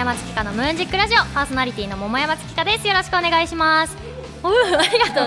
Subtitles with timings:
[0.00, 2.88] 山月花のムーンジックラジオパーソナリティの桃山月花です。
[2.88, 3.94] よろしくお願いします。
[4.42, 5.26] おうありがとう。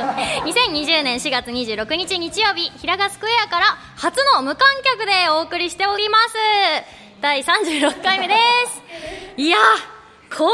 [0.50, 3.66] 2020年4月26日日曜日平賀スクエアから
[3.98, 6.36] 初の無観客でお送りしております。
[7.22, 8.34] 第36回目で
[8.66, 8.82] す。
[9.38, 9.58] いや
[10.36, 10.52] これが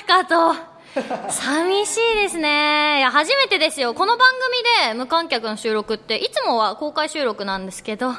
[0.00, 0.56] 無観客か
[1.28, 1.30] と。
[1.30, 2.98] 寂しいですね。
[2.98, 3.94] いや初めてですよ。
[3.94, 4.28] この番
[4.82, 8.14] 組で無観客の収録っていつもは公開収録なんですけど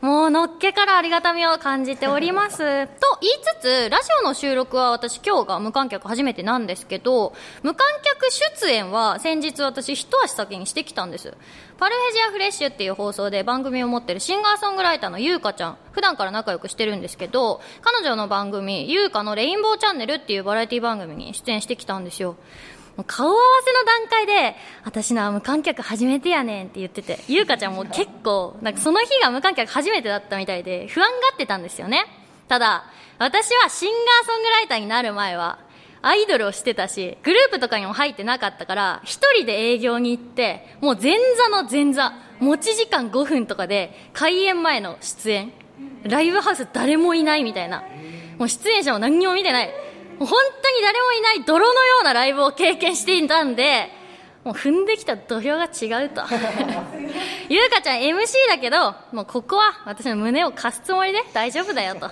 [0.00, 2.58] もうのっけからありがたみを感じております。
[2.86, 11.34] と言いつつ、ラジオの収録は私今日が無観客初めてなんですけど、無観客出演は先日私一足先にしてきたんです。
[11.78, 22.36] パルフェジアフレッシュっていう放送で番組を持ってるシンガーソングライターのゆうかちゃん、普段から仲良くしてるんですけど、彼女の番組、ゆうかのレインボーチャンネルっていうバラエティ番組に出演してきたんですよ。
[22.98, 32.06] もう顔合わせの段階で、私の無観客初めてやねんって言ってて、ゆうかちゃんも結構、なんかその日が無観客初めてだったみたいで、不安がってたんですよね。
[32.48, 32.86] ただ、
[33.18, 35.60] 私はシンガーソングライターになる前は、
[36.02, 45.52] アイドルをしてたし、グループとかにも入ってなかったから、一人で営業に行って、もう前座の前座、持ち時間5分とかで、開演前の出演、
[46.02, 47.84] ライブハウス誰もいないみたいな。
[48.38, 49.70] もう出演者も何にも見てない。
[50.18, 53.90] 本当に誰もいない泥のようなライブを経験していたんで、
[54.44, 56.22] もう踏んできた土俵が違うと。
[57.48, 62.10] ゆうかちゃん MC だけど、もうここは私の胸を貸すつもりで大丈夫だよと。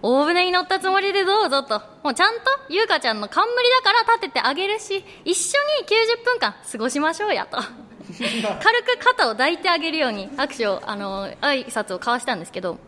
[0.00, 1.80] 大船に乗ったつもりでどうぞと。
[2.02, 7.58] もうちゃんとゆうかちゃんの冠だから立ててあげるし、一緒に90分間過ごしましょうやと。
[7.58, 12.78] 軽く肩を抱いてあげるように握手を、あの、挨拶を交わしたんですけど、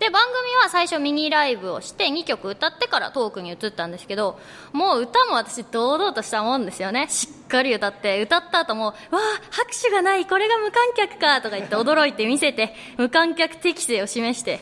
[0.00, 4.40] で番組は最初ミニライブをして2曲歌ってからトークに移ったんですけど
[4.72, 7.06] もう歌も私堂々としたもんですよね。
[7.10, 9.18] しっかり歌って歌った後もわあ
[9.50, 14.60] 拍手がないこれが無観客かとか言って驚いて見せて無観客適性を示して。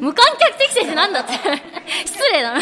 [0.00, 1.32] 無観客適性って何だって。
[2.04, 2.60] 失礼だな、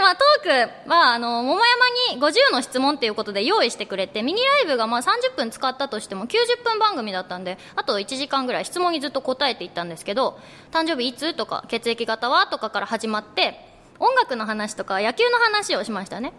[0.00, 10.38] まあ、トークは、あの、桃山に50の質問っていうことで用意してくれて、ミニライブがまあ30分使ったとしても90分番組だったんで、あと1時間ぐらい質問にずっと答えていったんですけど、
[10.70, 11.34] 誕生日いつ？
[11.34, 12.46] とか、血液型は？
[12.46, 13.58] とかから始まって、
[13.98, 16.32] 音楽の話とか野球の話をしましたね。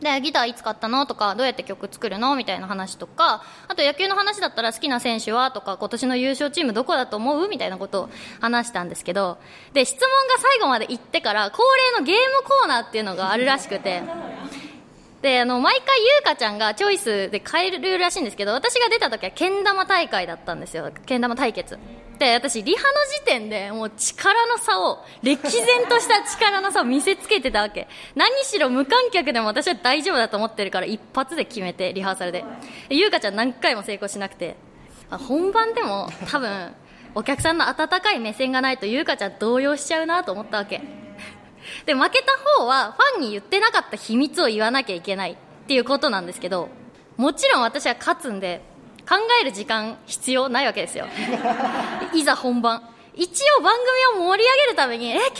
[0.00, 1.04] で、ギターいつ買ったの？
[1.06, 2.34] とか、どうやって曲作るの？
[2.36, 5.50] みたいな話とか、あと野球の話だったら好きな選手は？
[5.50, 7.48] とか、今年の優勝チームどこだと思う？
[7.48, 9.38] みたいなことを話したんですけど、
[9.72, 11.62] で、質問が最後まで行ってから、恒
[11.96, 14.02] 例のゲームコーナーっていうのがあるらしくて、
[15.22, 20.90] で、あの、毎回ゆうかちゃんがチョイスで変えるらしいんですけど、私が出た時はけん玉大会だったんですよ。
[21.04, 21.78] けん玉対決。
[22.18, 22.88] で、私、リハの
[23.18, 27.86] 時点でもう力の差を、歴然とした力の差を見せつけてたわけ。
[28.14, 32.44] 何しろ無観客でも私は大丈夫だと思ってるから一発で決めて、リハーサルで。
[32.88, 34.56] でゆうかちゃん何回も成功しなくて。
[35.10, 36.74] 本番でも多分、
[37.14, 40.80] お客さんの温かい目線がないとゆうかちゃん動揺しちゃうなと思ったわけ。
[41.86, 46.68] で、負けた方はファンに言ってなかった秘密を言わなきゃいけないっていうことなんですけど、
[47.16, 48.62] もちろん私は勝つんで、
[49.08, 51.06] 考える時間必要ないわけですよ。
[52.14, 52.88] いざ本番。
[53.14, 53.74] 一応番
[54.14, 55.34] 組を盛り上げるために、え、けん玉や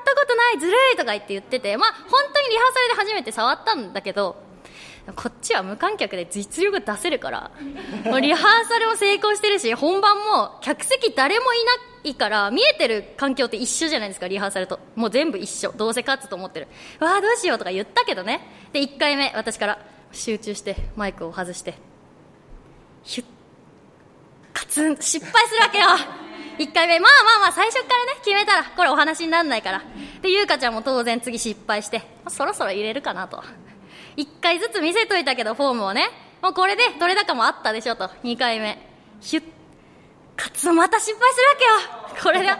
[0.00, 4.36] ったことないずるいとか言って言ってて、まあ本当にリハーサルで初めて触ったんだけど、
[5.16, 7.50] こっちは無観客で実力出せるから、
[8.20, 11.72] リハーサルも成功してるし、本番も客席誰もいな
[12.04, 14.80] いから、見えてる環境って一緒じゃないですか、リハーサルと。
[14.96, 15.72] もう全部一緒。
[15.72, 16.68] どうせ勝つと思ってる。
[17.00, 18.40] わあ、どうしようとか言ったけどね。
[18.72, 19.78] で、1回目、私から
[20.12, 21.74] 集中してマイクを外して、
[23.02, 23.26] ヒュッ。
[24.52, 24.96] カツン。
[25.00, 25.86] 失敗するわけよ。
[26.58, 28.12] 1回目まあまあまあ最初からね。
[28.24, 29.82] 決めたらこれお話にならないから。
[30.22, 33.42] で優香ちゃんも当然次失敗して、まあ、そろそろ入れるかなと。
[34.16, 36.08] 1回ずつ見せといたけどフォームをね。
[36.42, 38.08] もうこれでどれだかもあったでしょと。
[38.24, 38.78] 2回目。
[39.20, 39.57] ヒュッ。
[40.38, 41.82] カツンまた失敗するわ
[42.14, 42.56] けよこれが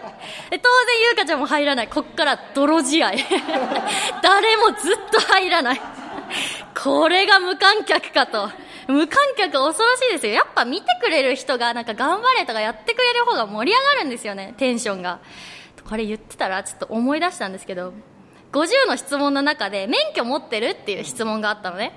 [0.50, 3.12] で当然優香ちゃんも入らないこっから泥試合
[4.22, 5.80] 誰もずっと入らない
[6.74, 8.50] これが無観客かと
[8.88, 10.32] 無観客恐ろしいですよ。
[10.32, 15.20] やっぱ見てくれる人がなんか頑張れとかやってくれる方が盛り上がるんですよね、テンションが。
[15.86, 17.92] これ言ってたらちょっと思い出したんですけど、
[18.52, 21.92] 50の質問の中で免許持ってるっていう質問があったのね。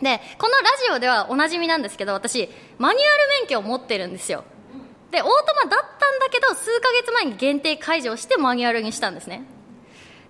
[0.00, 2.48] で、このラジオではおなじみなんですけど、私、
[2.78, 4.44] マニュアル免許を持ってるんですよ。
[5.12, 5.30] で、オート
[5.62, 9.44] マだったんだけど、数ヶ月前に限定解除してマニュアルにしたんですね。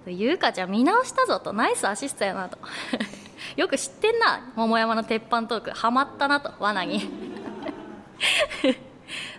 [0.06, 2.58] ゆうかちゃん見直したぞと、ナイスアシストやなと。
[3.56, 4.52] よく知ってんな。
[4.56, 6.52] 桃山の鉄板トークハマったなと。
[6.58, 7.08] 罠に。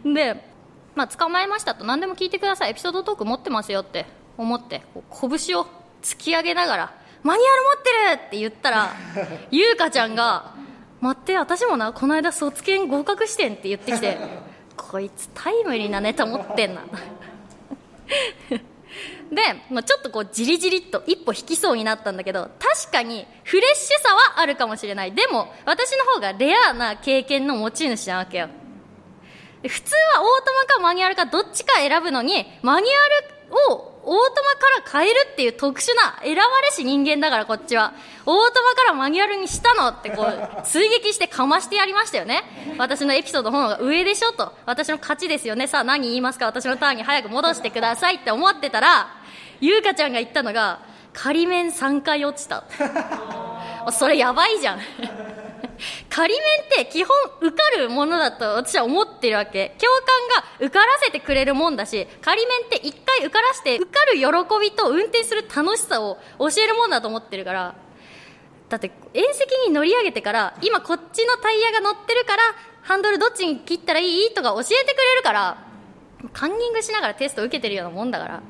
[0.06, 0.50] で
[0.96, 1.84] まあ捕まえましたと。
[1.84, 2.72] 何でも聞いてください。
[2.72, 4.06] エピソードトーク持ってますよって。
[4.38, 4.82] 思って。
[4.94, 5.66] 拳を
[6.02, 6.94] 突き上げながら
[7.24, 8.94] マニュアル持ってるって言ったら
[9.52, 10.54] 優香ちゃんが
[11.02, 14.18] 待って私もなこの間卒検合格してんって言ってきて。
[14.76, 16.82] こいつタイムリーなネタ持ってんな。
[19.32, 25.14] で、まあ、ちょっとこうじりじりっと一歩引きそうになったんだけど確かにフレッシュさはあるかもしれない。
[25.14, 28.50] でも私の方がレアな経験の持ち主なわけよ。
[29.68, 34.44] 普通はオートマかマニュアルかどっちか選ぶのにマニュアルをオート
[34.84, 37.94] マから変えるっていう特殊な選ばれし人間だからこっちは。
[38.26, 42.44] オートマからマニュアルにしたのってこう 追撃してかましてやりましたよね。
[42.78, 44.54] 私のエピソードの方が上でしょと。
[44.66, 45.68] 私の勝ちですよね。
[45.68, 46.46] さあ何言いますか。
[46.46, 49.10] 私のターンに早く戻してくださいって思ってたら
[49.62, 50.80] 優香ちゃんが言ったのが
[51.14, 52.64] 仮面3回落ちた。
[53.92, 54.80] それやばいじゃん
[56.10, 59.76] 仮面って基本受かるものだと私は思ってるわけ。
[59.78, 64.26] 教官が受からせてくれるもんだし仮面って一回受からして受かる喜
[64.62, 67.76] びと運転する楽しさを教えるもんだと思ってるから。
[68.70, 72.44] だって縁石に乗り上げてから今こっちのタイヤが乗ってるから
[72.82, 74.34] ハンドルどっちに切ったらいい？
[74.34, 75.58] とか教えてくれるから。
[76.32, 78.42] カンニングしながらテスト受けてるようなもんだから。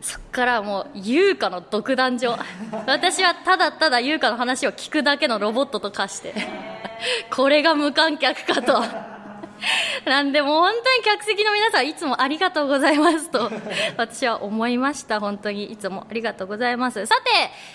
[0.00, 2.38] そっからもう優香の独壇場。
[2.86, 6.34] 私はただただ優香の話を聞くだけのロボットと化して
[7.30, 9.09] これが無観客かと。
[10.04, 13.50] なんでもう本当に客席の皆さんいつもありがとうございますと
[13.96, 15.20] 私は思いました。
[15.20, 17.04] 本当にいつもありがとうございます。
[17.06, 17.16] さ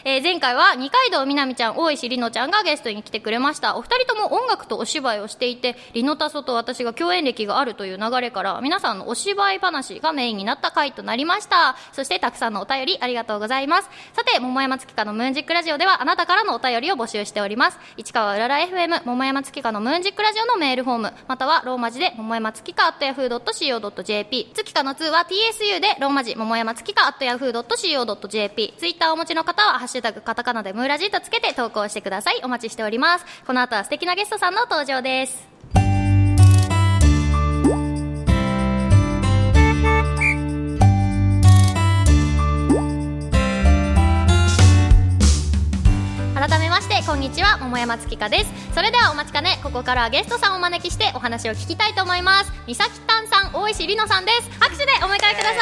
[0.04, 3.76] て、えー、前回は二階堂みなみちゃん大石里乃ちゃんがゲストに来てくれました。
[3.76, 11.76] お二人とも音楽とお芝居をしていてリノタソと私が共演歴があるという流れから皆さんのお芝居話がメインになった回となりました。
[11.92, 13.90] そしてたくさんのお便りありがとうございます。
[14.14, 17.80] さて桃山月花のムーンジックラジオではあなたからのお便りを募集しております。
[17.98, 32.42] 市川うらら FM 桃山月花のムーンジックラジオのメールフォームまたはローマ字で桃山月花 at yahoo.co.jp 月花の2は TSU でローマ字桃山月花 at yahoo.co.jp ツイッターをお持ちの方はハッシュタグカタカナでムーラジーとつけて投稿してください。
[32.44, 33.26] お待ちしております。
[33.46, 35.55] この後は素敵なゲストさんの登場です。
[46.36, 48.52] 改めましてこんにちは桃山月花です。
[48.76, 52.52] それではお待ちかねここからはゲストさんをお招きしてお話を聞きたいと思います。
[52.68, 54.52] 三崎丹さん大石里乃さんです。
[54.60, 55.62] 拍手でお迎えくださ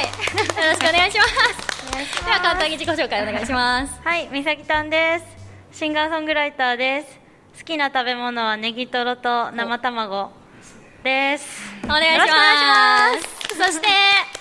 [0.00, 0.64] い。
[0.64, 2.24] よろしくお願いします。
[2.24, 4.00] では簡単に自己紹介お願いします。
[4.02, 5.78] はい三崎丹です。
[5.78, 7.18] シンガーソングライターです。
[7.58, 10.30] 好きな食べ物はネギトロと生卵
[11.04, 11.46] です。
[11.84, 13.10] お願いしま
[13.52, 13.58] す。
[13.58, 13.88] そして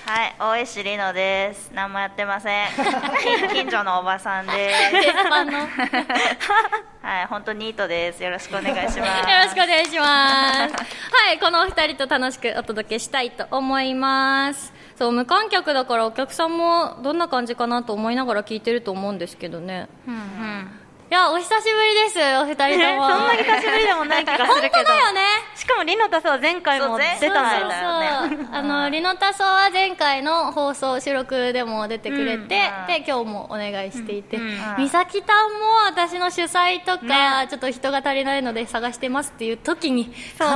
[0.08, 1.70] はい大石里乃です。
[1.74, 2.68] 何もやってません。
[3.52, 4.74] 近所のおばさんで。
[4.74, 5.52] す鉄板の。
[7.04, 8.24] はい本当ニートです。
[8.24, 9.28] よろしくお願いします。
[9.30, 10.74] よろしくお願いします。
[10.74, 14.74] はいこのお二人と楽しくお届けしたいと思います。
[14.96, 19.90] そう無観客だからお客さんもどんな感じかなと思いながら聞いてると思うんですけどね。
[20.08, 23.08] うんうんいやお久しぶりですお二人とも。
[23.08, 24.76] そんなに久しぶりでもない気がするけど。
[24.76, 25.22] 本当だよね。
[25.56, 28.36] しかもリノタさんは前回も出た回んだよね。
[28.36, 32.48] そうあのリノタソは前回の放送収録でも出てくれて、うん。
[32.50, 32.66] で
[33.08, 34.44] 今日もお願いしていて、うん。
[34.50, 34.58] うん。
[34.80, 37.06] 美咲たんも私の主催とか、
[37.44, 37.48] ね。
[37.50, 40.52] ちょっと人が足りないので探してますっていう時に必ず現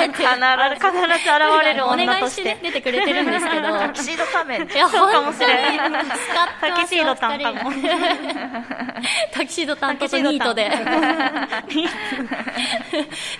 [0.00, 0.14] れて。
[0.16, 1.28] 必必ず現
[1.62, 3.78] れるお女とし願いしてて出てくれてるんですけど。
[3.78, 6.04] タキシード仮面いやそうかも本当にしれない。
[6.06, 7.68] 使ってますタキシード担当も。
[7.68, 10.70] お二人タキシード担当とニートで。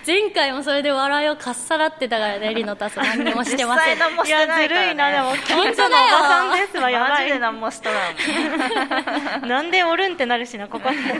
[0.06, 3.94] 前回もそれで笑いをかっさらってたからねリノタス何にもしてません。
[3.94, 5.28] 実際何もしていやないから、ね、ずるいなでも。
[5.28, 6.08] 本近当だよ。
[6.16, 7.38] 所のおばさんですわやばマジでい。
[7.38, 10.96] 何もしとらんなんでおるんってなるしなここに。
[10.96, 11.16] いや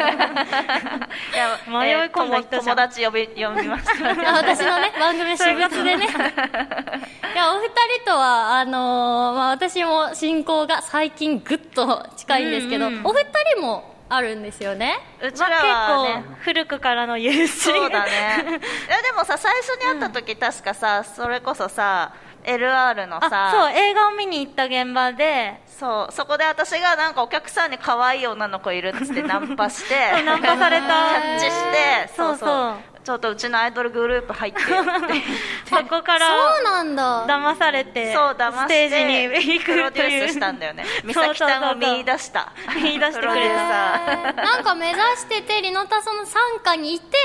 [1.66, 3.92] 迷い込んだ人じゃん友友達呼び呼びました。
[4.34, 6.06] 私のね番組の私物でね。
[7.34, 13.06] いやお二人とはあのーまあ、私も親交が最近ぐっと近いんですけど、うんうん。
[13.06, 14.98] お二人もあるんですよね。
[15.22, 17.48] うちらまあはね結構古くからの友人。
[17.48, 18.10] そうだね。
[18.44, 22.12] いやでもさ最初に会った時、確かさそれこそさ
[22.44, 25.60] LR のあさそう映画を見に行った現場で。
[25.66, 30.86] そうそこで私がなんかお客さんに可愛い女の子いるっつってナンパして ナンパされた。
[30.86, 35.22] キャッチしてそうそうちょっとうちのアイドルグループ入ってよって。
[35.68, 37.26] そこからそうなんだ。
[37.26, 40.84] 騙されてそう騙してステージに行くプロデュースしたんだよね。
[41.04, 42.52] 美そう咲さんを見出した。
[42.76, 44.32] 見出してくれた。
[44.34, 47.16] なんか目指しててリノタソの傘下にいて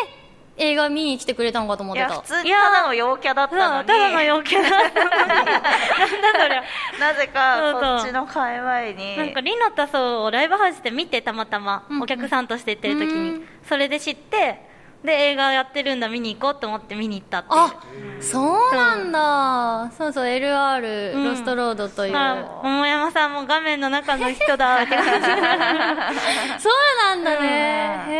[0.57, 2.07] 映画見に来てくれたのかと思ってた。
[2.07, 5.17] ーいや普通にただの陽キャだったそうのにただの陽キャだったのに。
[5.17, 5.61] なんだ
[6.41, 6.63] そりゃ。
[6.99, 7.81] なぜかそうそう。
[7.81, 9.17] こっちの界隈に。
[9.17, 13.47] なんかリノタソをライブハウスで見てたまたま、お客さんとして行ってる時に、うん。
[13.69, 14.65] それで知って
[15.03, 16.09] で映画やってるんだ。
[16.09, 17.59] 見に行こうと思って見に行ったっていう。
[17.59, 17.73] あ
[18.19, 19.91] そうなんだ。
[19.95, 21.23] そうそう LR、うん。
[21.23, 25.27] ロストロードという、はい桃山さんも画面の中の人だって感じ。
[26.61, 28.13] そうなんだね、へ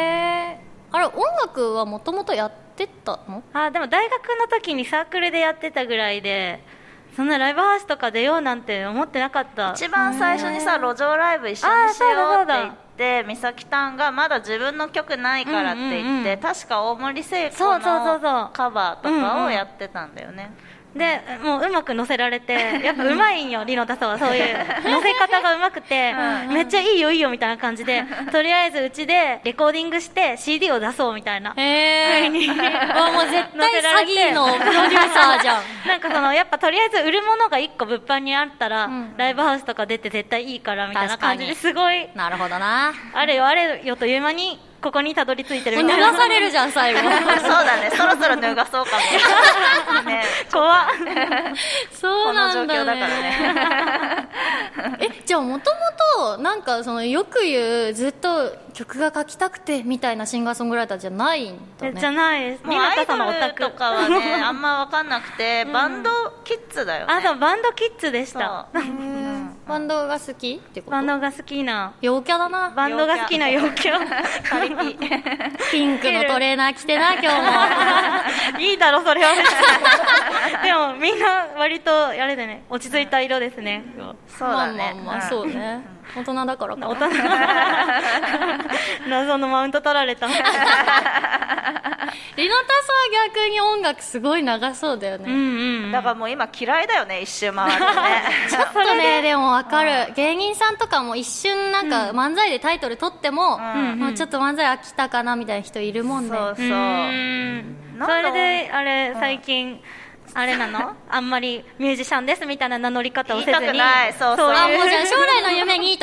[0.61, 0.67] え。
[0.91, 3.43] あれ音楽はもともとやってたの？
[3.53, 6.63] あでも大学の時にサークルでやってたぐらいで
[7.15, 9.73] そんなライブハウスとか出ようなんて思ってなかった。
[9.75, 12.07] 一番最初にさ路上ライブ一緒にしよ
[12.39, 18.33] うって言って美咲たんがまだ自分の曲ないからって言って、うんうんうん確か大森聖子そうそうそうそう。
[18.33, 20.51] のカバーとかをやってたんだよね、
[20.97, 24.17] でもううまく乗せられて やっぱうまいんよりのたさんは。
[24.17, 24.55] そういう
[24.89, 26.13] 乗せ方がうまくて。
[26.47, 31.53] うんめっちゃいいよいいよみたいな感じで とりあえずうちでレコーディングして CD を出そうみたいな。
[31.55, 32.47] へえに。
[32.49, 32.55] わ
[33.11, 35.61] もう絶対詐欺のプロデューサーじゃん。
[35.87, 39.13] なんかそのやっぱとりあえず売るものが1個物販にあったら、うん。
[39.17, 42.93] ライブハウスとか出て絶対いいからみたいな感じですごいなるほどな。
[43.13, 46.11] あれよあれよという間にここにたどり着いてるみたいな。
[46.11, 46.99] がされるじゃん最後。
[47.01, 47.91] そうだね。
[47.91, 48.91] そろそろ脱がそうか
[49.95, 50.23] もね。
[50.51, 50.85] 怖っ。
[51.91, 54.29] そうなんだ、ね、この状況だからね。
[54.99, 55.79] えじゃあもとも
[56.35, 61.99] となんかそのよく言うずっと曲が書きたくてみたいなシンガーソングライターじゃないんだね。
[61.99, 62.41] じゃない。
[62.51, 64.35] ですもうアイドルとかはね。
[64.43, 66.09] あんま分かんなくて、バンド
[66.43, 67.13] キッズだよね。
[67.13, 68.67] あそうバンドキッズでした
[69.67, 70.91] バンドが好きってこと？
[70.91, 71.93] バンドが好きな。
[72.01, 72.69] 陽キャだな。
[72.71, 73.99] バンドが好きな陽キャ。
[74.89, 74.97] ピ。
[75.71, 77.27] ピンクの トレーナー着てな 今日
[78.57, 78.59] も。
[78.61, 79.31] いいだろそれは。
[80.63, 82.63] でもみんな割とあれでね。
[82.69, 83.83] 落ち着いた色ですね。
[84.27, 84.93] そうだね。
[85.05, 87.07] まあまあまあそうね大人だからか大人。
[89.09, 90.27] 謎のマウント取られた。
[92.37, 95.33] リノタスは逆に音楽すごい長そうだよね、うん
[95.85, 95.91] うん。
[95.91, 97.87] だからもう今嫌いだよね一周回ってね。
[98.49, 99.21] ちょっとね。
[99.21, 100.13] でもわかる。
[100.15, 103.99] 芸人さんとかも一瞬なんか漫才でタイトル取っても、ん。
[103.99, 106.29] もうちょっと漫才飽きたかなみたいな人いるもんね。
[106.29, 108.05] そうそう。
[108.05, 109.81] それであれ最近
[110.35, 110.95] あれなの？
[111.09, 113.57] あんまりミュージシャンですみたいな名乗り方をせずに。
[113.59, 114.13] 言いたくない。
[114.13, 114.51] そうそう。
[114.51, 115.36] あもうじゃ将来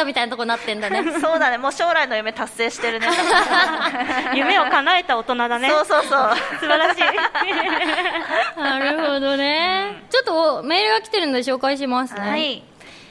[0.04, 1.02] トみたいなとこになってんだね。
[1.20, 1.58] そうだね。
[1.58, 3.08] もう将来の夢達成してるね。
[4.34, 5.68] 夢を叶えた大人だね。
[5.68, 6.30] そうそうそう。
[6.60, 7.02] 素晴らしい。
[8.60, 12.62] なるほどね、ちょっとメールが来てるので紹介しますね、はい。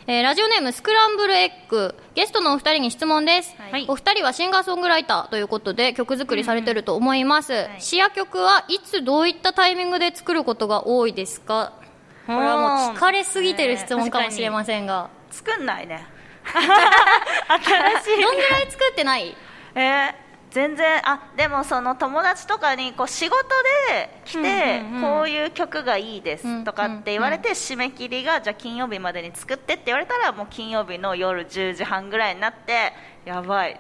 [0.08, 1.96] えーラジオネームスクランブルエッグ。
[2.14, 3.86] ゲストのお二人に質問です、はい。
[3.88, 7.82] お二人はシンガーソングライターということで曲作りされてると思います、い。
[7.82, 11.72] 詩や曲はいつどういったタイミングで作ることが多いですか？
[12.28, 16.06] これはもう聞かれすぎてる質問かもしれませんが、作んないね
[16.46, 18.22] 新しい。
[18.22, 19.36] どんぐらい作ってない？
[19.76, 20.14] えー
[20.52, 21.02] 全然。
[21.04, 23.44] あでもその友達とかにこう仕事
[23.90, 25.02] で来て、うんうんうん。
[25.02, 32.94] こういう曲がいいですとかって言われて、締め切りがじゃあ金曜日までに作ってって言われたらもう金曜日の夜10時半ぐらいになって
[33.26, 33.80] やばい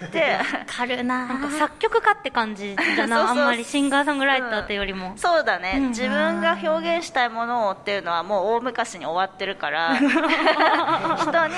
[0.00, 0.38] 言って。
[0.66, 1.26] かるな。
[1.26, 3.26] なんか作曲家って感じだな。
[3.26, 3.38] そうそう。
[3.38, 5.84] あんまりシンガーソングライターってよりも、そうだね、うん。
[5.84, 11.54] うん自分が表現したいものをっていうのはもう大昔に終わってるから 人に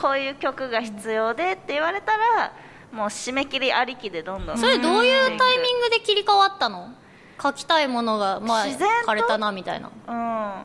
[0.00, 2.52] こういう曲が必要でって言われたら
[2.92, 4.58] もう締め切りありきでどんどん。
[4.58, 6.92] それどういうタイミングで切り替わったの？
[7.40, 9.90] 書きたいものがまあ自然と枯れたなみたいな。
[10.08, 10.64] うん。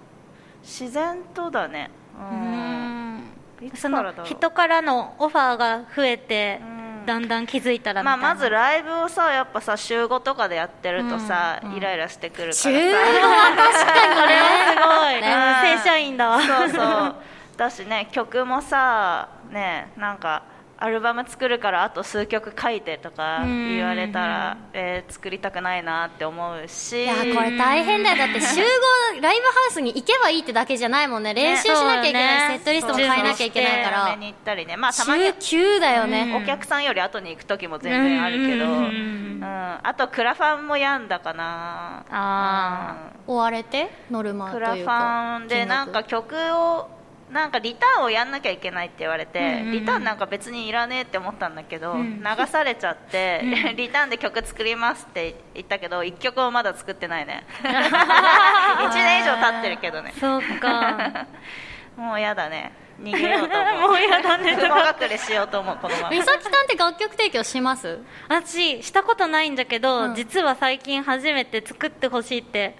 [0.63, 1.91] 自然とだね。
[2.17, 3.73] ううん。
[3.75, 6.72] その人からのオファーが増えて、うん
[7.05, 12.61] だんだん気づいたらみまあ、まずライブをさやっぱさ週5とかでやってるとさ、イライラしてくるからさ。
[12.61, 16.39] 週5は確かにこれはすごい、ね正社員だわ。
[16.41, 17.15] そうそう。
[17.57, 20.43] だしね曲もさねなんか
[20.83, 27.03] アルバム作るからあと数曲書いてとか言われたら、えー作りたくないなって思うし。
[27.05, 28.17] いやこれ大変だよ。
[28.17, 31.33] だって 集合ライブハウスに行けばいいってだけじゃないもんね。
[31.33, 32.57] 練習しなきゃいけない、ね。
[32.57, 34.15] セットリストも変えなきゃいけないから。
[34.15, 34.75] に行ったりね。
[34.75, 39.39] まあたまに週9だよね、お客さんより後に行く時も全然あるけど、ううん。
[39.39, 39.79] んうん。
[39.83, 42.03] あとクラファンも病んだかな。
[42.11, 43.89] あ追われて？
[44.11, 44.71] ノルマというか。
[44.73, 46.89] クラファンでなんか曲を
[47.33, 49.71] なんかリターンをやんなきゃいけないって言われて、うんうんうん。
[49.71, 52.23] リターンなんか別にいらねえって思ったんだけど、ん。
[52.23, 53.41] 流されちゃって、
[53.75, 57.45] リターンで曲作りますって言ったけど1曲もまだ作ってないね。
[57.63, 60.13] 1年以上経ってるけどね。
[60.15, 61.25] ーそうか。
[61.97, 62.71] もうやだね
[63.03, 63.89] 逃げようと思う。
[63.91, 66.09] もうやだね雲隠れしようと思うこのまま。
[66.09, 67.99] 美咲さんって楽曲提供します？
[68.29, 70.15] 私したことないんだけど、うん。
[70.15, 72.75] 実は最近初めて作ってほしいって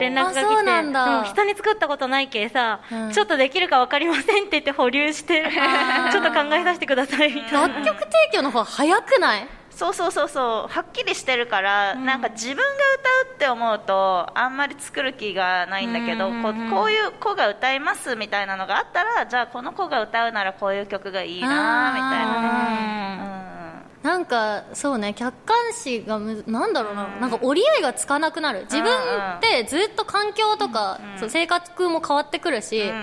[0.00, 1.24] 連絡が来てあそうなんだ。
[1.24, 3.12] 人に作ったことないけさ、うん。
[3.12, 5.44] ちょっとできるか分かりませんって言って保留して
[6.12, 7.60] ちょっと考えさせてくださいみたいな。
[7.68, 9.46] 楽曲提供の方が早くない？
[9.82, 10.72] そうそうそうそう。
[10.72, 28.62] はっきりしてるから、なんか自分が歌うって思うとあんまり作る気がないんだけど、うんうんうんこうこういう子が歌いますみたいなのがあったらじゃあこの子が歌うならこういう曲がいいなみたいなね、なんかそうね客観視がむなんだろうな、なんか折り合いがつかなくなる。
[28.70, 32.94] 自分ってずっと環境とか、そう生活も変わってくるし、うんうん。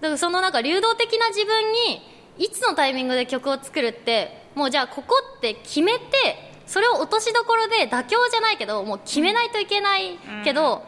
[0.00, 6.04] だからそのなんか流動的な自分にいつのタイミングで曲を作るってもうじゃあここって決めて
[6.66, 10.82] それを落としどころで妥協じゃないけどもう決めないといけないけど、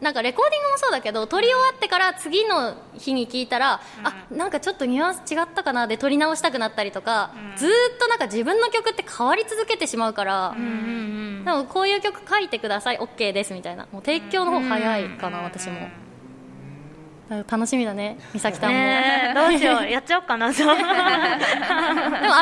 [0.00, 13.86] なんかレコーディングもそうだけど撮り終わってから次の日に聞いたら、あなんかちょっとニュアンス違ったかなで撮り直したくなったりとか、ずーっとなんか自分の曲って変わり続けてしまうから、うんうんでもこういう曲書いてください OK ですみたいな。
[13.92, 15.88] もう提供の方早いかな、私も
[17.28, 18.78] 楽しみだね美咲さんも、
[19.34, 20.76] どうしようやっちゃおうかな でもあ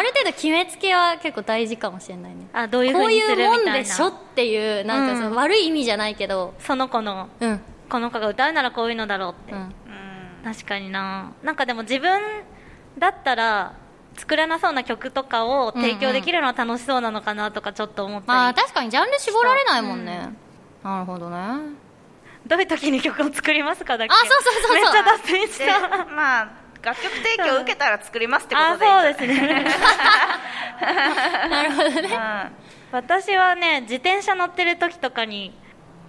[0.02, 2.46] る程度決めつけは結構大事かもしれないね。
[2.52, 5.34] あどういうこういふうもんでしょっていうなんかその、うん。
[5.36, 6.54] 悪い意味じゃないけど。
[6.60, 7.60] その子のうん。
[7.88, 9.58] この子が歌うならこういうのだろうって、うん。
[9.60, 9.72] うん。
[10.44, 11.32] 確かにな。
[11.42, 12.20] なんかでも自分
[12.98, 13.72] だったら
[14.16, 20.30] 作らなそうな曲とかを提供できるのは楽しそうなのかなとかちょっと思ったり、まあ確かにジャンル絞られないもんね、
[20.82, 21.36] なるほどね
[22.46, 24.14] どういう時に曲を作りますかだっけ？
[24.14, 24.74] あそうそうそうそう。
[24.74, 26.48] めっちゃ脱線しでたまあ
[26.82, 28.86] 楽曲提供を受けたら作りますってこあとで。
[28.86, 29.64] いいんそうですね。
[31.50, 32.52] なるほどね。
[32.92, 35.52] 私はね自転車乗ってる時とかに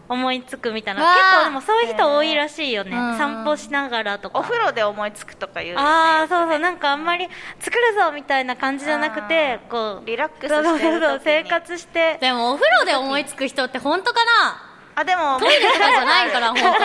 [0.09, 1.01] 思いつくみたいな。
[1.01, 3.17] 結構でもそういう人多いらしいよね、うん。
[3.17, 4.39] 散歩しながらとか。
[4.39, 5.81] お風呂で思いつくとかいうよね。
[5.81, 6.59] ああそうそう。
[6.59, 7.27] なんかあんまり
[7.59, 12.19] 作るぞみたいな感じじゃなくてあこうリラックスして生活して。
[12.21, 14.66] でもお風呂で思いつく人って本当かな？
[14.99, 15.39] あでも。
[15.39, 16.75] トイレとかじゃないから 本当一番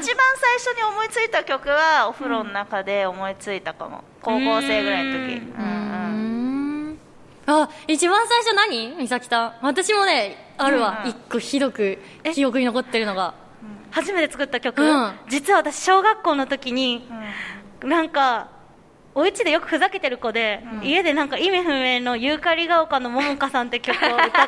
[0.00, 0.04] 最
[0.58, 5.34] 初に思いついた曲はお風呂の中で思いついたかも、高校生ぐらいの時。
[5.34, 6.98] うん。
[7.46, 8.96] あ一番最初何？
[8.96, 9.54] 美咲さん。
[9.62, 11.00] 私もねあるわ。
[11.04, 11.98] うん一個ひどく
[12.32, 13.34] 記憶に残ってるのが。
[13.90, 15.18] 初めて作った曲、うん。
[15.28, 17.08] 実は私小学校の時に
[17.82, 18.48] なんか
[19.14, 20.84] お家でよくふざけてる子で、うん。
[20.84, 24.42] 家でなんか意味不明のユーカリが丘の桃香さんって曲を歌ってて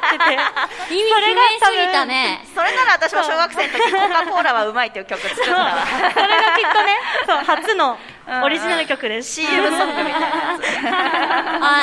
[0.92, 2.44] 意味不明すぎたね。
[2.54, 5.76] それなら私も小学生の時コカ・コーラはうまいっていう曲作ったわ。
[6.12, 6.96] それがきっとね。
[7.26, 7.98] そう初の
[8.42, 10.58] オリジナル曲です、CM ソングみたいな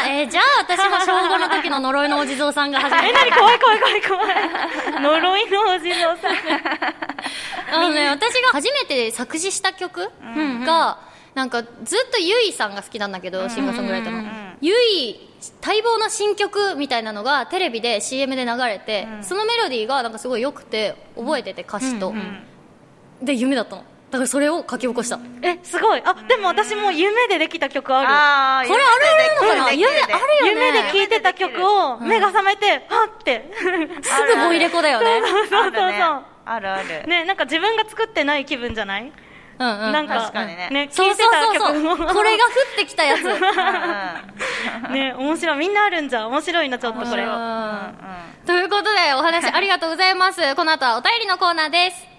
[0.01, 3.31] あえーじゃあ私も小5の時の呪いのお地蔵さんが初めてえ何？
[3.31, 5.01] 怖い怖い怖い怖い。
[5.01, 6.35] 呪いのお地蔵さん。
[7.73, 10.12] あのね、私が初めて作詞した曲
[10.65, 10.97] が、
[11.36, 11.72] なんかずっ
[12.12, 14.19] とゆいさんが好きなんだけど、シンガーソングライターの。
[14.19, 14.58] うんうんうん。
[14.62, 15.19] ゆい、
[15.65, 22.13] 待望の新曲みたいなのがテレビで CM で流れて、そのメロディーがなんかすごい良くて、覚えてて歌詞と。
[23.22, 23.84] で、夢だったの。
[24.12, 25.17] だからそれを書き起こした。
[25.17, 26.02] こえすごい。
[26.06, 28.08] あでも私も夢でできた曲ある。
[28.08, 29.72] あーれあるのかな？
[29.74, 30.84] 夢あるよ夢ね。
[30.84, 33.50] で聴いてた曲を目が覚めてはって。
[33.58, 35.19] すぐボイレコだよね。
[35.50, 35.82] そうそうそう。
[35.82, 36.26] あるね。
[36.46, 37.08] あるある。
[37.08, 39.12] ねなんか自分が作ってない気分じゃない？
[39.59, 39.91] うんうん。
[39.91, 42.15] なんか確かにねそう聴いてたそうそう曲もそう。
[42.15, 43.23] これが降ってきたやつ。
[44.91, 47.93] ね面白いみんなあるんじゃ面白いなちょっとこれうんうん
[48.45, 50.55] ということでお話ありがとうございます。
[50.55, 52.12] この後はお便りのコーナーです。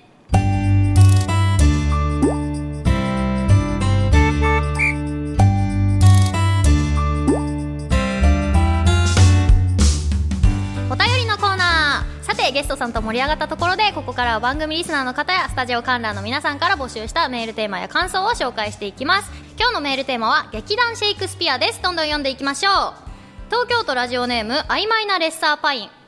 [12.34, 19.30] さてゲストさんと盛り上がったところでここからは番組リスナーの方やスタジオ観覧の皆さんから募集したメールテーマや感想を紹介していきます。
[19.56, 21.80] 今日のメールテーマは劇団シェイクスピアです。
[21.80, 22.74] どんどん読んでいきましょう。
[23.50, 26.03] 東京都ラジオネーム曖昧なレッサーパイン。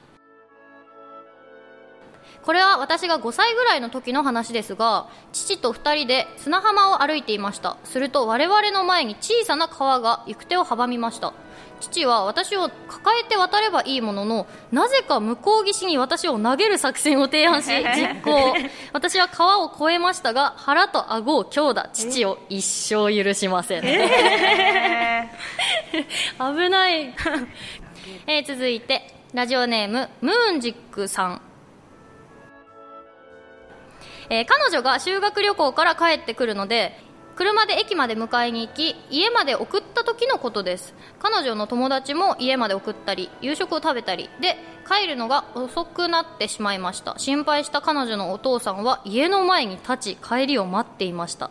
[2.46, 7.76] これは私が5歳ぐらいの時の話ですが父と2人で砂浜を歩いていました。
[7.82, 11.35] すると我々の前に小さな川が行く手を阻みました。
[11.80, 18.54] 父は私を抱えて渡ればいいもののなぜか向こう岸に私を投げる作戦を提案し 実行。
[18.92, 21.90] 私は川を越えましたが腹と顎を強打。
[21.92, 25.32] 父を一生許しません、え
[26.38, 27.12] 危ない、
[28.28, 31.42] えー続いてラジオネームムーンジックさん
[34.30, 36.98] えー彼女が修学旅行から帰ってくるので
[37.36, 40.94] 車で駅まで迎えに行き家まで送った時のことです。
[41.18, 44.56] 彼女の友達も家まで送ったり夕食を食べたりで
[44.88, 47.14] 帰るのが遅くなってしまいました。
[47.18, 51.50] 心配した彼女のお父さんは家の前に立ち帰りを待っていました。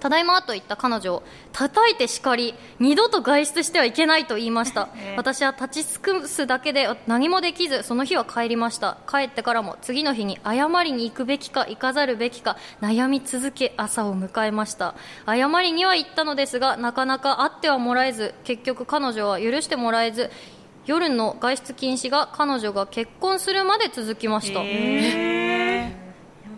[0.00, 8.96] ただいまと言った彼女を叩いて叱り二度と外出してはいけないと言いました、 えー私は立ち尽くすだけで何もできずその日は帰りました。
[9.08, 14.94] 帰ってからも次の日に謝りに行くべきか行かざるべきか悩み続け朝を迎えました。
[15.26, 20.30] 謝りには行ったのですがなかなか会ってはもらえず結局彼女は許してもらえず
[20.86, 24.60] 夜の外出禁止が彼女が結婚するまで続きました、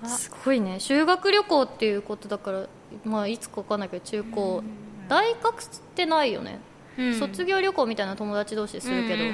[0.09, 0.81] すごいね。
[0.81, 2.66] 修学旅行っていうことだから、
[3.05, 4.62] まあ、いつか分かんないけど中高。
[5.09, 6.59] 大学ってないよね、
[6.98, 7.18] うん。
[7.18, 9.24] 卒業旅行みたいな友達同士でするけど、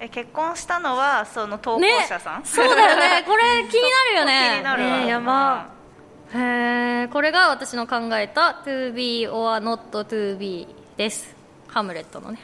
[0.00, 3.24] え結婚したのはその投稿ね者さん、そうだよね。
[3.28, 4.50] これ気になるよね。
[4.54, 5.66] 気になるわ、えーやば。
[6.34, 11.36] へえこれが私の考えた to be or not to be です。
[11.68, 12.40] ハムレットのね。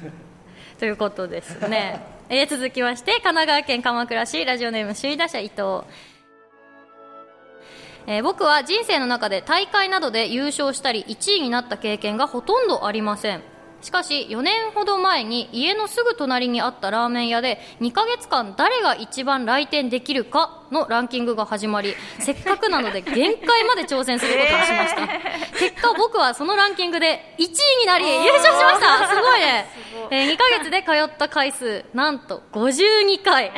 [0.78, 4.44] ということですね、えー続きまして神奈川県鎌倉市。
[4.44, 5.84] ラジオネーム首位打者伊藤
[8.06, 13.42] えー僕は人生の中で大会などで優勝したり1位になった経験がほとんどありません。
[13.80, 25.06] しかし4年ほど前に家のすぐ隣にあったラーメン屋で2ヶ月間誰が一番来店できるかのランキングが始まりせっかくなので限界まで挑戦することにしました、
[25.58, 27.46] 結果僕はそのランキングで1位
[27.80, 29.08] になり優勝しました。
[29.08, 29.66] すごいね。
[30.10, 33.52] えー2ヶ月で通った回数なんと52回。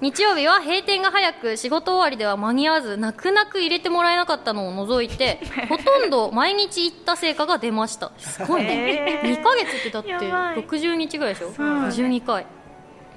[0.00, 8.10] 日曜日は閉店が早く仕事終わりでは間に合わず泣く泣く入れてもらえなかったのを除いて ほとんど毎日行った成果が出ました。
[8.18, 10.64] すごいね、2ヶ月ってだってやばい。
[10.64, 12.46] 60日ぐらいでしょ、52回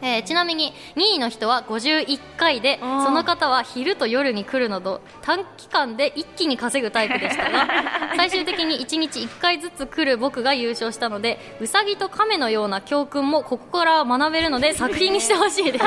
[0.01, 3.03] えーちなみに2位の人は51回でー。
[3.03, 7.67] その方は昼と夜に来るなど短期間で一気に稼ぐタイプでしたが
[8.15, 15.85] 最終的に1日1回ずつ来る僕が優勝したのでウサギとカメのような教訓もここから学べるので作品にしてほしいです。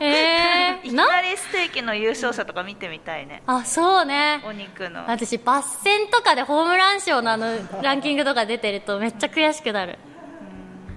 [0.00, 3.42] え えー、ーいきななりステーキの優勝者とか見てみたいね。
[3.46, 4.40] あそうね。
[4.46, 5.04] お肉の。
[5.08, 9.98] 私バッセンとかでホームラン賞のあのランキングとか出てるとめっちゃ悔しくなる。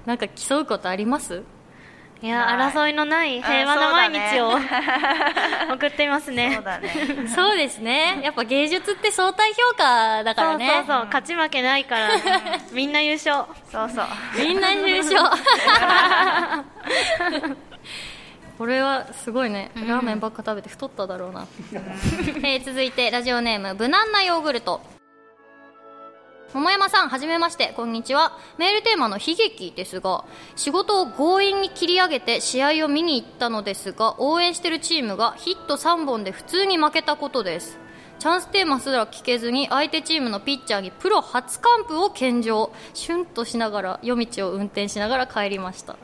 [0.05, 1.43] なんか競うことあります？
[2.21, 2.71] いやない。
[2.71, 4.51] 争いのない平和な毎日を
[5.73, 6.53] 送っていますね。
[6.55, 6.89] そうだね。
[7.35, 8.19] そうですね。
[8.23, 10.67] やっぱ芸術って相対評価だからね。
[10.67, 11.05] そうそうそう。
[11.05, 12.09] 勝ち負けないから。
[12.71, 13.45] みんな優勝。
[13.71, 14.05] そうそう。
[14.37, 15.19] みんな優勝。
[18.57, 19.71] これはすごいね。
[19.75, 21.47] ラーメンばっか食べて太っただろうな、
[22.43, 24.81] えー続いてラジオネーム無難なヨーグルト
[26.53, 27.71] 桃山さんはじめまして。
[27.77, 28.37] こんにちは。
[28.57, 30.25] メールテーマの悲劇ですが
[30.57, 37.79] 仕事を強引に切り上げて試合を見に行ったのですが応援してるチームがヒット3本で普通に負けたことです。
[38.19, 42.73] チャンステーマすら聞けずに相手チームのピッチャーにプロ初完封を献上。
[42.93, 45.95] シュンとしながら夜道を運転しながら帰りました。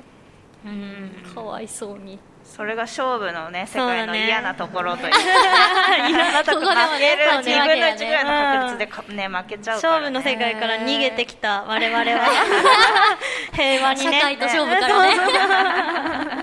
[0.65, 1.11] うん。
[1.33, 2.19] かわいそうに。
[2.43, 5.11] それが勝負のね世界の嫌なところという
[6.09, 8.29] 嫌なとこここでも負けるそう2分の1ぐらいねの
[8.61, 9.27] 確率でかね。
[9.27, 12.05] 負けちゃうから勝ね負の世界から逃げてきた我々は。
[13.53, 14.19] 平和にね。
[14.19, 15.15] 社会と勝負からね。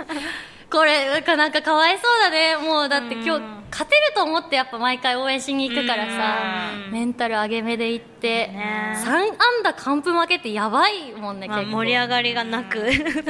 [0.70, 2.56] これなんかなんかかわいそうだね。
[2.56, 6.92] もうだって今日うん勝てると思ってやっぱ毎回応援しに行くからさうん。
[6.92, 8.94] メンタル上げ目で行ってね。
[9.04, 9.34] 3安
[9.64, 11.78] 打完封負けってやばいもんねまあ、結構。
[11.78, 12.78] 盛り上がりがなく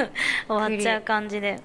[0.47, 1.59] 終わっちゃう感じで。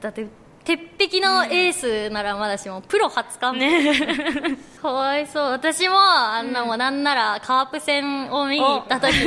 [0.00, 0.26] だって
[0.68, 3.58] 鉄壁のエースならまだしもプロ初完封。
[3.58, 4.58] ね。
[4.82, 5.44] かわいそう。
[5.52, 9.24] 私もあんなもんなんならカープ戦を見に行った時に。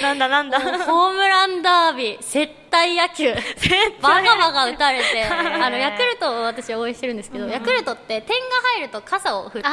[0.00, 0.60] なんだなんだ。
[0.60, 3.34] ホームランダービー接待野球。
[4.00, 5.24] バカバカ打たれて。
[5.26, 8.44] あのヤクルトを私は応援してるんですけど、ヤクルトって点が
[8.76, 9.72] 入ると傘を振って喜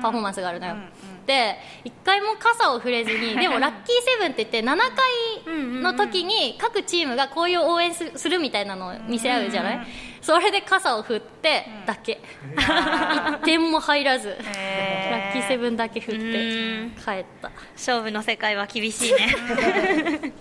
[0.00, 0.92] パフォーマンスがあるのよ、うん
[1.26, 9.86] うんで一回も傘を振れずに でもラッキーセブンって言って7回の時に各チームがこういう応援すするみたいなのを見せ合うじゃない、
[10.22, 12.20] それで傘を振ってだけ、
[12.56, 14.28] 1点も入らず、
[15.10, 16.90] ラッキーセブンだけ振ってうん。
[16.92, 17.50] 帰った。
[17.74, 20.32] 勝負の世界は厳しいね。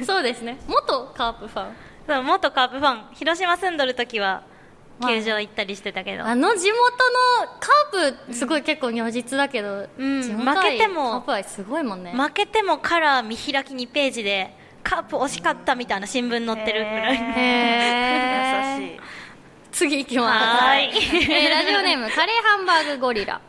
[0.04, 0.58] そうですね。
[0.66, 2.24] 元カープファン。
[2.24, 4.55] 元カープファン広島住んどる時はまあ
[5.02, 6.76] 球場行ったりしてたけど、あの地元
[7.50, 18.80] のカープすごい結構如実だけど、うん地元愛負けてもカープ愛すごいもんね、負けてもカラー見開き2ページでカープ惜しかったみたいな新聞載ってるぐらい、へー。
[18.80, 19.00] 優しい。
[19.72, 20.46] 次行きます。
[20.64, 20.88] はーい。
[20.88, 23.40] えーラジオネームカレーハンバーグゴリラ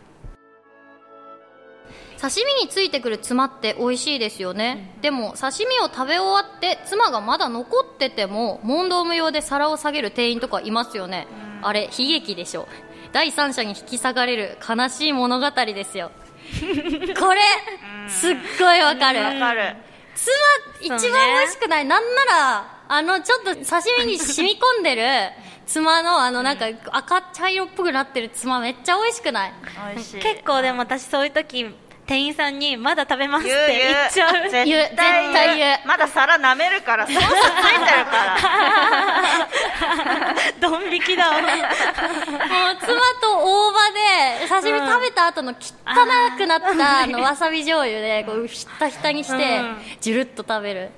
[2.20, 11.28] 刺身についてくるツマって美味しいですよね、でも刺身を食べ終わって妻がまだ残ってても問答無用で皿を下げる店員とかいますよね、
[11.62, 12.68] あれ悲劇でしょ。
[13.14, 16.12] 第三者に引き下がれる悲しい物語ですよ。
[17.20, 17.42] これ
[18.08, 19.22] すっごいわかる。
[19.24, 19.76] わかる。
[20.16, 25.04] 妻一番美味しくない、なんならあのちょっと刺身に染み込んでる
[25.68, 29.54] 妻のあのなんか赤茶色っぽくなってる妻めっちゃ美味しくない。
[29.96, 31.76] 結構でも私そういう時
[32.08, 33.94] 店員さんにまだ食べますって言う言う。
[33.94, 34.50] 言っちゃう。
[34.50, 34.82] 絶対言う。
[34.84, 38.38] 絶対言うまだ皿舐めるからソースついてるから。
[40.62, 41.42] ドン引きだわ。
[41.42, 41.50] もう
[42.80, 42.88] 妻
[43.22, 43.92] と大葉
[44.40, 45.56] で刺身食べた後の汚
[46.38, 49.78] くなったあのわさび醤油でこうひったひたにしてうん。
[50.00, 50.92] ジュルッと食べる。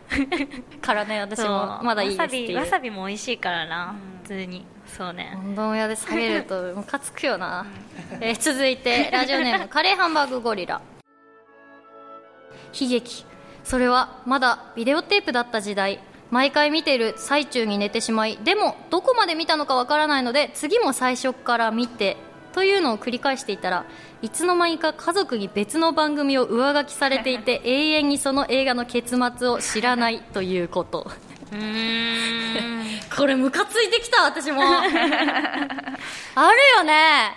[0.82, 1.80] からね私も。
[1.82, 2.58] まだいいですっていう。
[2.58, 4.66] わさびわさびも美味しいからな、普通に。
[4.96, 5.36] そうね。
[5.54, 7.66] うどん屋で下げるとムカつくよな、
[8.22, 10.82] えー続いてラジオネームカレーハンバーグゴリラ
[12.74, 13.26] 悲劇。
[13.64, 16.00] それはまだビデオテープだった時代。
[16.32, 22.18] 毎回見ている最中に寝てしまいでもどこまで見たのかわからないので次も最初から見て
[22.54, 23.84] というのを繰り返していたら
[24.22, 31.10] いつの間にか家族に別の番組を上書きされていて 永遠にその映画の結末を知らない ということ。
[31.52, 33.00] うーん。
[33.18, 34.62] これムカついてきた私も。
[34.72, 34.90] ある
[36.78, 37.36] よね。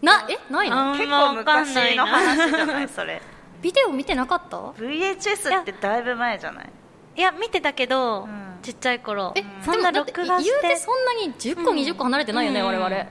[0.00, 0.38] なえ？
[0.48, 0.92] ないの？
[0.94, 2.88] 結構昔ないなの話じゃない？
[2.88, 3.20] それ
[3.62, 6.70] ビデオ見てなかった？VHS ってだいぶ前じゃない？
[7.16, 8.52] いや見てたけど、うん。
[8.62, 9.32] ちっちゃい頃。
[9.36, 11.78] えそんな録画し言うててそんなに10個、うん。
[11.78, 12.66] 20個離れてないよね、うん。
[12.66, 13.06] 我々。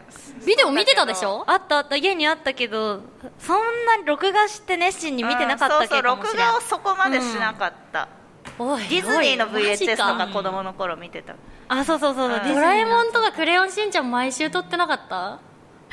[0.45, 1.43] ビデオ見てたでしょ？
[1.47, 3.01] あったあった家にあったけど
[3.37, 8.07] そんなに録画して熱心に見てなかったっけうんそうそう録画をそこまでしなかった、
[8.57, 10.15] おいディズニーの VHS とか。
[10.17, 11.35] か子供の頃見てた。
[11.67, 15.39] あそうそうそうドラえもんのとかクレヨンしんちゃん毎週撮ってなかった？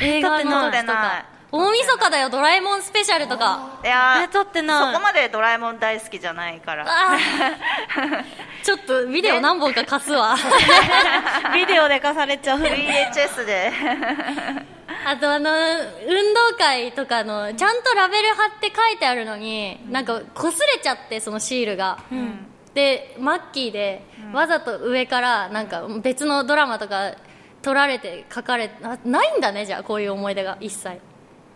[0.01, 1.19] 映画の撮ってなか。
[1.35, 3.81] い大晦日だよドラえもんスペシャルとか。
[3.83, 4.93] いや撮ってない。
[4.93, 6.87] そこまでドラえもん大好きじゃないから。
[8.63, 10.37] ちょっとビデオ何本か貸すわ。
[11.55, 12.59] ビデオで貸されちゃう。
[12.59, 13.73] VHS で。
[15.07, 22.47] あとあの運動会とかのちゃんとラベル貼って書いてあるのになんか擦れちゃってそのシールが、ん。
[22.75, 27.13] でマッキーでわざと上からなんか別のドラマとか
[27.63, 31.01] 撮られて書かれあないんだねじゃあこういう思い出が一切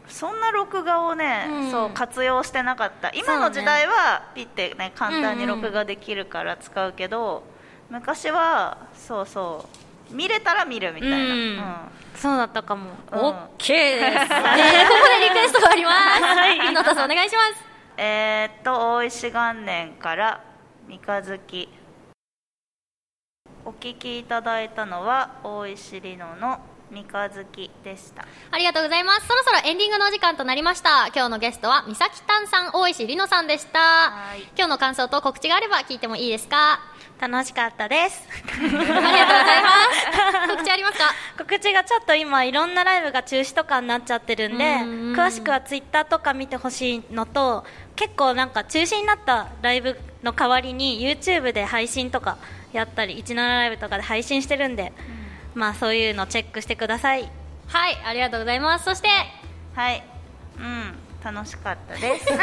[0.09, 1.71] そんな録画をね、うん。
[1.71, 3.11] そう活用してなかった。
[3.11, 7.45] 今の時代はピッてね簡単に録画できるから使うけど、
[7.91, 9.67] 昔はそうそ
[10.11, 11.23] う見れたら見るみたいな、うん。
[11.23, 11.75] うん。
[12.15, 12.91] そうだったかも。
[13.13, 13.19] うん。
[13.19, 16.23] オッケーです、え ーここでリクエストがあります。
[16.23, 16.59] はい。
[16.61, 16.73] お
[17.09, 17.65] 願いします。
[17.97, 20.41] えーっと大石元年から
[20.87, 21.69] 三日月。
[23.65, 26.61] お聞きいただいたのは大石里乃の
[26.93, 28.27] 三日月でした。
[28.51, 29.27] ありがとうございます。
[29.27, 31.07] そろそろエンディングのお時間となりました。
[31.15, 33.79] 今日のゲストは三崎丹さん大石里乃さんでした。
[33.79, 34.43] はい。
[34.57, 36.81] 今日の感想と告知があれば聞いてもいいですか？
[37.19, 38.23] 楽しかったです。
[38.47, 39.71] ありがとうございま
[40.49, 40.49] す。
[40.53, 41.05] 告知ありますか？
[41.39, 47.65] 告知がちょっと今いろんなライブが中止とかになっちゃってるんでうん詳しくはツイッターとか見てほしいのと
[47.97, 52.37] 結構なんか中止になったライブの代わりに YouTube で配信とか
[52.73, 54.93] やったり17ライブとかで配信してるんで、
[55.55, 57.29] まあそういうのチェックしてください。
[57.69, 58.85] はいありがとうございます。
[58.85, 59.09] そして
[59.75, 60.03] はい。
[60.59, 62.27] うん楽しかったです。
[62.35, 62.39] 本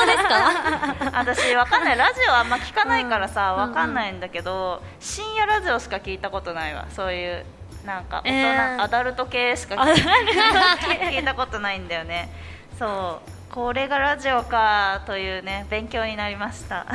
[0.00, 0.94] 当ですか？
[1.18, 1.98] 私わかんない。
[1.98, 6.86] ラジオあんま聞かないからさうんわかんないんだけど深夜ラジオしか聞いたことないわ。
[6.94, 7.44] そういう
[7.84, 10.02] なんか大人、えーアダルト系しか聞い
[11.16, 12.28] 聞いたことないんだよね。
[12.78, 16.86] そうこれがラジオかというね勉強になりました。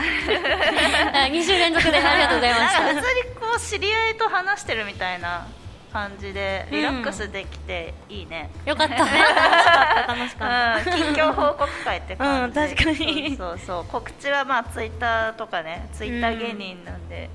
[1.30, 5.46] 2週連続でありがとうございましなんか普通にこう知り合いと話してるみたいな
[5.92, 8.96] 感じでリラックスできていいね、たよかった。
[8.96, 10.14] 楽しかった。
[10.14, 10.90] 楽しかった。
[10.90, 13.36] うん、近況報告会って感じ、うん確かに。
[13.36, 17.30] そうそう告知はまあツイッターとかねツイッター芸人なんで,、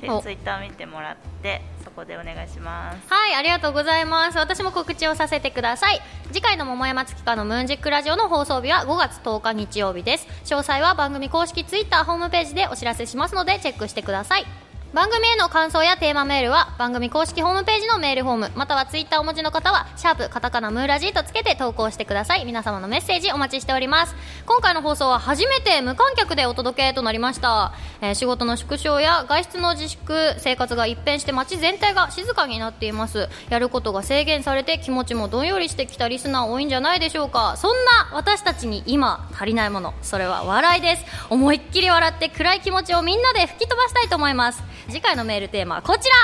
[0.00, 1.62] でおツイッター見てもらって
[1.98, 4.38] そこでお願いしますはい、ありがとうございます。
[4.38, 6.00] 私も告知をさせてください。
[6.28, 10.28] 次回の桃山月花のムーンジックラジオの放送日は5月10日日曜日です。
[10.44, 14.67] 詳細は番組公式ツイッターホームページでお知らせしますのでチェックしてください。
[14.94, 22.46] 番組への感想やテーマメールは番組公式ホームページのメールフォームまたはツイッターお持ちの方はシャープカタカナムーラジーとつけて投稿してください。
[22.46, 24.16] 皆様のメッセージお待ちしております。
[24.46, 33.28] 今回の放送は初めて無観客でお届けとなりました、えー仕事の縮小や外出の自粛生活が一変して街全体が静かになっています。
[33.50, 37.56] やることが制限されて気持ちもどんよりしてきたリスナー多いんじゃないでしょうか。
[37.58, 41.04] そんな私たちに今足りないものそれは笑いです。
[41.28, 44.62] 思いっきり笑って暗い気持ちをみんなで吹き飛ばしたいと思います。
[44.88, 46.14] 次回のメールテーマはこちら。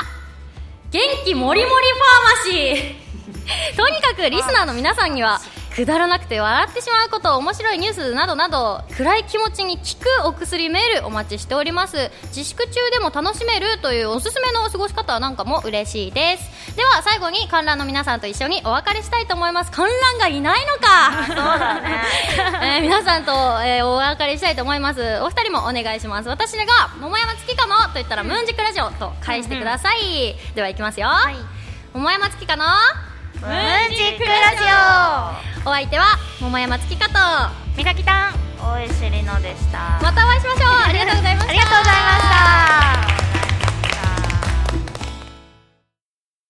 [0.90, 3.76] 元気もりもりファーマシー。
[3.76, 5.40] とにかくリスナーの皆さんには
[5.74, 9.82] くだらなくて笑ってしまうこと面白いニュースなどなど暗い気持ちに効
[10.22, 12.12] くお薬メールお待ちしております。
[12.28, 16.76] 自粛中でも楽しめるというおすすめの過ごし方なんかも嬉しいです。
[16.76, 19.72] では最後に観覧の皆さんと一緒にお別れしたいと思います。
[19.72, 21.26] 観覧がいないのか。
[21.26, 22.02] そうだね。
[22.76, 23.32] えー皆さんと、
[23.64, 25.00] えーお別れしたいと思います。
[25.22, 26.28] お二人もお願いします。
[26.28, 26.64] 私が
[27.00, 31.08] 「桃山月花の」と言ったら「ムーンジックラジオ」と返してください、ではいきますよ、
[31.92, 34.62] 桃山月花のムーンジックラジ
[35.64, 35.68] オ。
[35.68, 37.14] お相手は桃山月香と
[37.76, 38.34] 三垣たん。
[38.58, 39.98] 大石里乃でした。
[40.02, 40.70] またお会いしましょう。
[40.88, 41.50] ありがとうございました。
[41.50, 42.10] ありがとうございま
[43.08, 43.23] した。